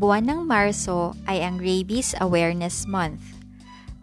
[0.00, 3.20] buwan ng Marso ay ang Rabies Awareness Month.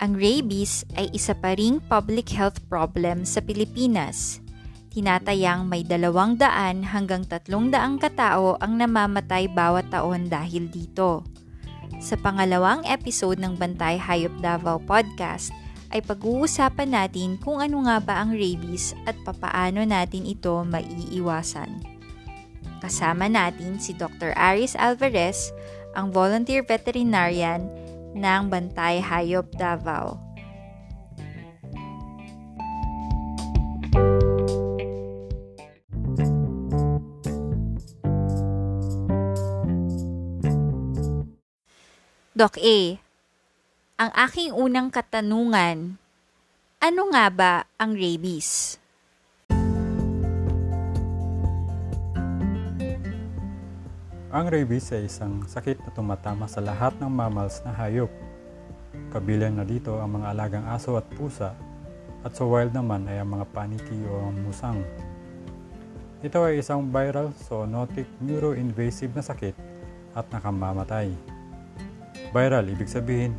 [0.00, 4.40] Ang rabies ay isa pa ring public health problem sa Pilipinas.
[4.88, 11.28] Tinatayang may dalawang daan hanggang tatlong daang katao ang namamatay bawat taon dahil dito.
[12.00, 15.52] Sa pangalawang episode ng Bantay Hayop Davao podcast
[15.92, 21.92] ay pag-uusapan natin kung ano nga ba ang rabies at papaano natin ito maiiwasan.
[22.82, 24.34] Kasama natin si Dr.
[24.34, 25.54] Aris Alvarez,
[25.92, 27.68] ang volunteer veterinarian
[28.12, 30.18] ng Bantay Hayop Davao.
[42.32, 42.98] Doc A,
[44.02, 45.94] ang aking unang katanungan,
[46.82, 48.81] ano nga ba ang rabies?
[54.32, 58.08] Ang rabies ay isang sakit na tumatama sa lahat ng mammals na hayop.
[59.12, 61.52] Kabilang na dito ang mga alagang aso at pusa
[62.24, 64.80] at sa wild naman ay ang mga paniki o ang musang.
[66.24, 69.52] Ito ay isang viral zoonotic neuroinvasive na sakit
[70.16, 71.12] at nakamamatay.
[72.32, 73.36] Viral ibig sabihin,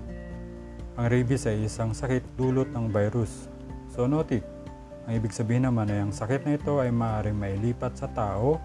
[0.94, 3.49] ang rabies ay isang sakit dulot ng virus.
[3.97, 4.45] Zoonotic,
[5.09, 8.61] ang ibig sabihin naman ay ang sakit na ito ay maaaring mailipat sa tao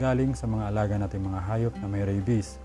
[0.00, 2.56] galing sa mga alaga nating mga hayop na may rabies.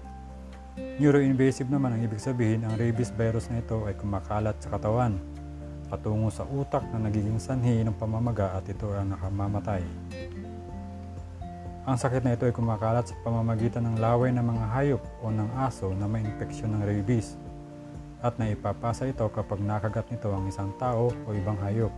[0.95, 5.19] Neuroinvasive naman ang ibig sabihin, ang rabies virus na ito ay kumakalat sa katawan
[5.86, 9.83] patungo sa utak na nagiging sanhi ng pamamaga at ito ay nakamamatay.
[11.86, 15.50] Ang sakit na ito ay kumakalat sa pamamagitan ng laway ng mga hayop o ng
[15.61, 17.38] aso na may infeksyon ng rabies
[18.25, 21.94] at naipapasa ito kapag nakagat nito ang isang tao o ibang hayop.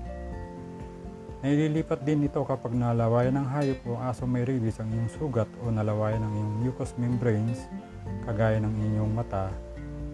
[1.37, 5.69] Naililipat din ito kapag nalawayan ng hayop o aso may rabies ang iyong sugat o
[5.69, 7.69] nalawayan ng iyong mucous membranes
[8.25, 9.53] kagaya ng inyong mata,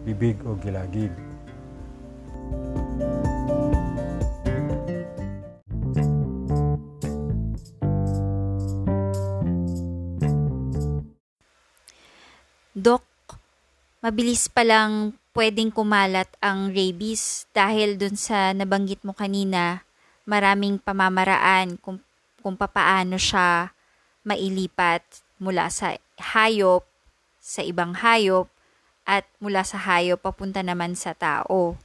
[0.03, 1.15] bibig o gilagid.
[12.75, 13.07] Dok,
[14.03, 19.87] mabilis palang pwedeng kumalat ang rabies dahil dun sa nabanggit mo kanina
[20.23, 21.99] maraming pamamaraan kung,
[22.39, 23.71] kung papaano siya
[24.23, 25.03] mailipat
[25.39, 25.99] mula sa
[26.35, 26.87] hayop
[27.43, 28.47] sa ibang hayop
[29.03, 31.75] at mula sa hayop papunta naman sa tao.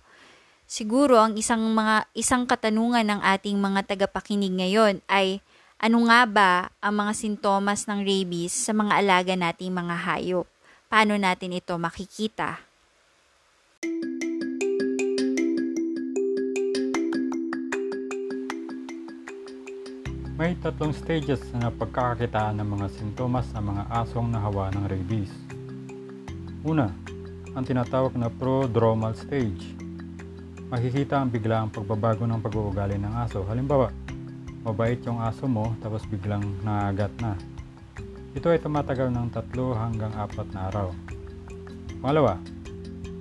[0.68, 5.42] Siguro ang isang mga isang katanungan ng ating mga tagapakinig ngayon ay
[5.80, 10.46] ano nga ba ang mga sintomas ng rabies sa mga alaga nating mga hayop?
[10.86, 12.67] Paano natin ito makikita?
[20.38, 25.34] May tatlong stages na pagkakakitaan ng mga sintomas sa mga asong nahawa ng rabies.
[26.62, 26.94] Una,
[27.58, 29.74] ang tinatawag na prodromal stage.
[30.70, 33.42] Makikita ang biglaang pagbabago ng pag-uugali ng aso.
[33.50, 33.90] Halimbawa,
[34.62, 37.34] mabait yung aso mo tapos biglang nangagat na.
[38.38, 40.94] Ito ay tumatagal ng tatlo hanggang apat na araw.
[41.98, 42.38] Pangalawa,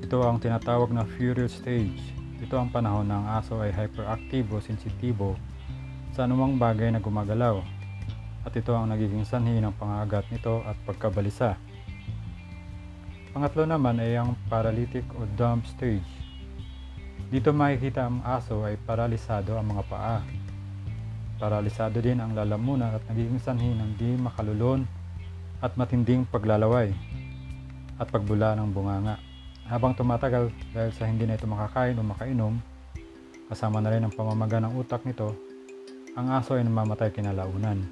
[0.05, 2.13] ito ang tinatawag na furious stage.
[2.45, 5.33] Ito ang panahon ng aso ay hyperactive o sensitibo
[6.17, 7.61] sa anumang bagay na gumagalaw
[8.41, 11.61] at ito ang nagiging sanhi ng pangagat nito at pagkabalisa.
[13.29, 16.09] Pangatlo naman ay ang paralytic o dumb stage.
[17.29, 20.25] Dito makikita ang aso ay paralisado ang mga paa.
[21.37, 24.89] Paralisado din ang lalamunan at nagiging sanhi ng di makalulon
[25.61, 26.97] at matinding paglalaway
[28.01, 29.21] at pagbula ng bunganga.
[29.69, 32.57] Habang tumatagal dahil sa hindi na ito makakain o makainom,
[33.53, 35.46] kasama na rin ang pamamaga ng utak nito
[36.17, 37.85] ang aso ay namamatay kinalaunan.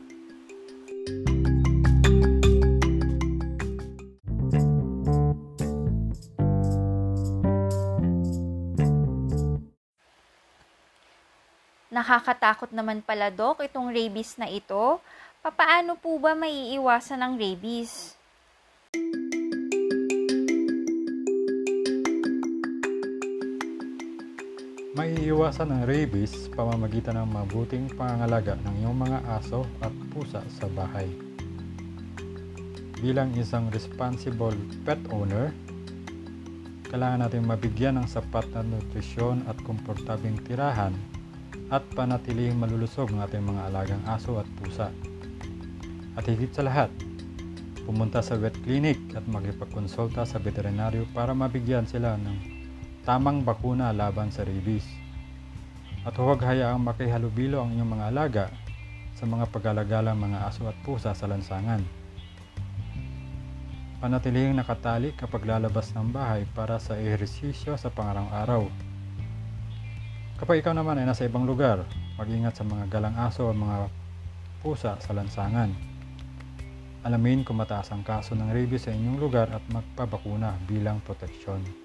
[11.93, 14.99] Nakakatakot naman pala, Dok, itong rabies na ito.
[15.45, 18.14] Papaano po ba maiiwasan ang rabies?
[24.95, 31.11] Maiiwasan ang rabies pamamagitan ng mabuting pangangalaga ng iyong mga aso at pusa sa bahay.
[33.03, 34.55] Bilang isang responsible
[34.87, 35.51] pet owner,
[36.87, 40.95] kailangan natin mabigyan ng sapat na nutrisyon at komportabling tirahan
[41.75, 44.95] at panatilihing malulusog ng ating mga alagang aso at pusa.
[46.15, 46.87] At higit sa lahat,
[47.83, 52.54] pumunta sa vet clinic at magipagkonsulta sa veterinaryo para mabigyan sila ng
[53.05, 54.83] tamang bakuna laban sa rabies.
[56.01, 58.45] At huwag hayaang makihalubilo ang inyong mga alaga
[59.13, 61.85] sa mga pag-alagalang mga aso at pusa sa lansangan.
[64.01, 68.65] Panatilihing nakatali kapag lalabas ng bahay para sa ehersisyo sa pangarang-araw.
[70.41, 71.85] Kapag ikaw naman ay nasa ibang lugar,
[72.17, 73.87] mag-ingat sa mga galang aso o mga
[74.65, 75.69] pusa sa lansangan.
[77.05, 81.84] Alamin kung mataas ang kaso ng rabies sa inyong lugar at magpabakuna bilang proteksyon.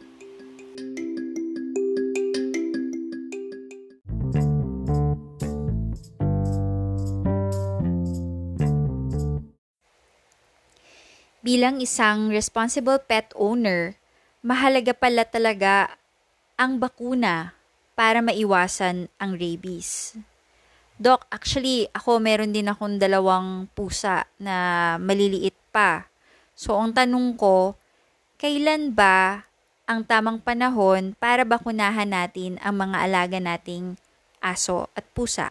[11.50, 13.98] Bilang isang responsible pet owner,
[14.38, 15.98] mahalaga pala talaga
[16.54, 17.58] ang bakuna
[17.98, 20.14] para maiwasan ang rabies.
[20.94, 26.06] Doc, actually, ako meron din akong dalawang pusa na maliliit pa.
[26.54, 27.74] So, ang tanong ko,
[28.38, 29.50] kailan ba
[29.90, 33.98] ang tamang panahon para bakunahan natin ang mga alaga nating
[34.38, 35.50] aso at pusa?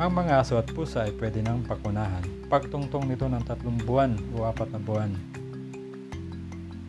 [0.00, 4.48] Ang mga aso at pusa ay pwede nang pakunahan pagtungtong nito ng tatlong buwan o
[4.48, 5.12] apat na buwan.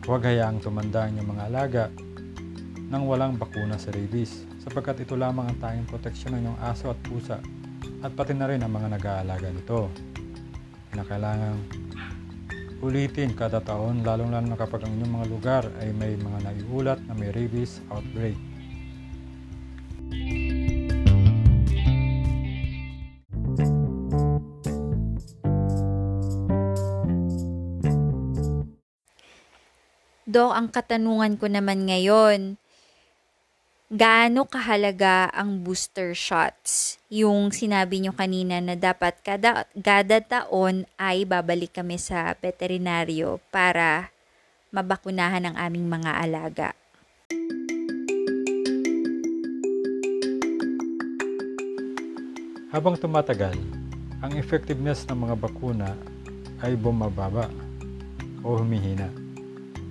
[0.08, 1.84] Huwag hayaang tumanda ang inyong mga alaga
[2.88, 7.00] nang walang bakuna sa rabies sapagkat ito lamang ang tanging proteksyon ng inyong aso at
[7.04, 7.44] pusa
[8.00, 9.92] at pati na rin ang mga nag-aalaga nito.
[10.88, 11.84] Kinakailangan
[12.80, 17.00] ulitin kada taon lalong lalo na kapag ang inyong mga lugar ay may mga naiulat
[17.04, 18.53] na may rabies outbreak.
[30.34, 32.58] Dok, ang katanungan ko naman ngayon,
[33.86, 36.98] gaano kahalaga ang booster shots?
[37.06, 44.10] Yung sinabi nyo kanina na dapat kada, kada taon ay babalik kami sa veterinaryo para
[44.74, 46.68] mabakunahan ang aming mga alaga.
[52.74, 53.54] Habang tumatagal,
[54.18, 55.94] ang effectiveness ng mga bakuna
[56.58, 57.46] ay bumababa
[58.42, 59.23] o humihina.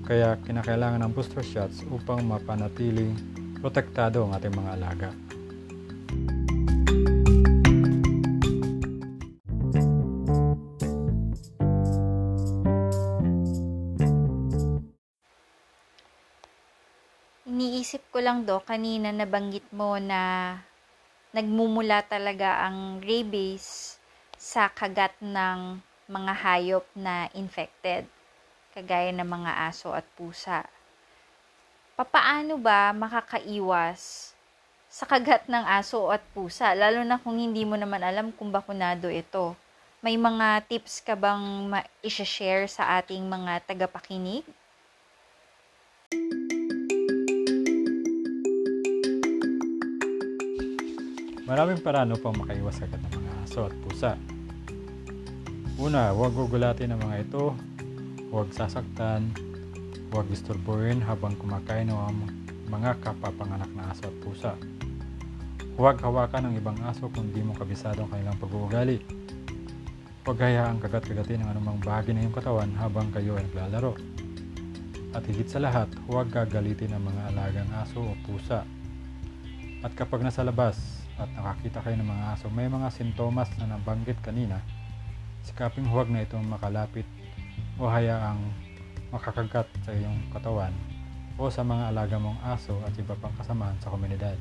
[0.03, 3.15] Kaya kinakailangan ng booster shots upang mapanatiling
[3.63, 5.09] protektado ang ating mga alaga.
[17.47, 20.51] Iniisip ko lang do, kanina nabanggit mo na
[21.31, 23.95] nagmumula talaga ang rabies
[24.35, 25.79] sa kagat ng
[26.11, 28.03] mga hayop na infected,
[28.73, 30.65] kagaya ng mga aso at pusa.
[31.93, 34.33] Papaano ba makakaiwas
[34.89, 39.13] sa kagat ng aso at pusa, lalo na kung hindi mo naman alam kung bakunado
[39.13, 39.53] ito?
[40.01, 44.43] May mga tips ka bang ma-share sa ating mga tagapakinig?
[51.45, 54.11] Maraming paraan upang makaiwas agad ng mga aso at pusa.
[55.77, 57.53] Una, huwag gugulatin ang mga ito,
[58.33, 59.29] huwag sasaktan,
[60.09, 62.17] huwag disturbuhin habang kumakain ng
[62.65, 64.57] mga kapapanganak na aso at pusa.
[65.77, 69.05] Huwag hawakan ng ibang aso kung di mo kabisado ang kanilang pag-uugali.
[70.25, 73.93] Huwag hayaang kagat-kagatin ng anumang bahagi ng iyong katawan habang kayo ay naglalaro.
[75.13, 78.65] At higit sa lahat, huwag gagalitin ang mga alagang aso o pusa.
[79.85, 84.17] At kapag nasa labas at nakakita kayo ng mga aso, may mga sintomas na nabanggit
[84.25, 84.57] kanina,
[85.45, 87.05] sikaping huwag na itong makalapit
[87.77, 88.41] o hayaang
[89.09, 90.73] makakagat sa iyong katawan
[91.37, 94.37] o sa mga alaga mong aso at iba pang kasamahan sa komunidad.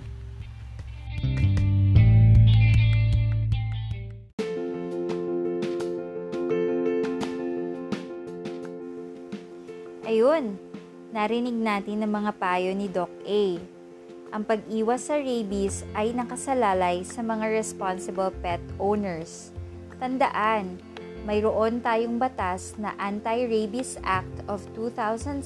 [10.05, 10.61] Ayun,
[11.09, 13.57] narinig natin ang mga payo ni Doc A.
[14.33, 19.57] Ang pag-iwas sa rabies ay nakasalalay sa mga responsible pet owners.
[19.97, 20.92] Tandaan,
[21.23, 25.43] mayroon tayong batas na Anti-Rabies Act of 2007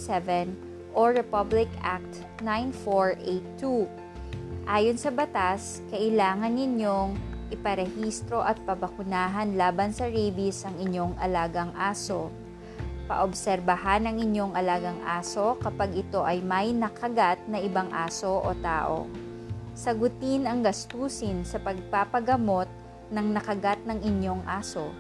[0.97, 3.85] or Republic Act 9482.
[4.66, 7.14] Ayon sa batas, kailangan ninyong
[7.52, 12.33] iparehistro at pabakunahan laban sa rabies ang inyong alagang aso.
[13.06, 19.06] Paobserbahan ang inyong alagang aso kapag ito ay may nakagat na ibang aso o tao.
[19.78, 22.66] Sagutin ang gastusin sa pagpapagamot
[23.14, 24.90] ng nakagat ng inyong aso.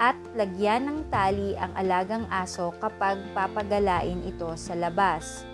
[0.00, 5.44] At lagyan ng tali ang alagang aso kapag papagalain ito sa labas.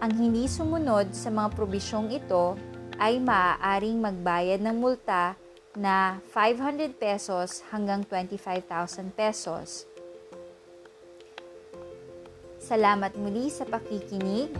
[0.00, 2.56] Ang hindi sumunod sa mga probisyong ito
[2.96, 5.36] ay maaaring magbayad ng multa
[5.76, 9.84] na 500 pesos hanggang 25,000 pesos.
[12.58, 14.50] Salamat muli sa pakikinig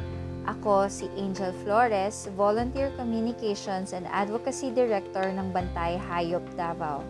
[0.48, 7.04] Ako si Angel Flores, Volunteer Communications and Advocacy Director ng Bantay Hayop Davao.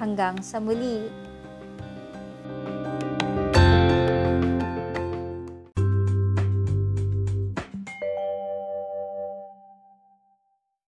[0.00, 1.12] Hanggang sa muli,